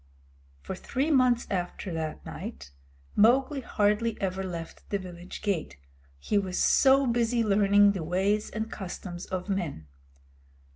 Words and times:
For 0.63 0.73
three 0.73 1.11
months 1.11 1.45
after 1.51 1.93
that 1.93 2.25
night 2.25 2.71
Mowgli 3.15 3.61
hardly 3.61 4.19
ever 4.19 4.43
left 4.43 4.89
the 4.89 4.97
village 4.97 5.43
gate, 5.43 5.77
he 6.17 6.39
was 6.39 6.57
so 6.57 7.05
busy 7.05 7.43
learning 7.43 7.91
the 7.91 8.01
ways 8.03 8.49
and 8.49 8.71
customs 8.71 9.27
of 9.27 9.47
men. 9.47 9.85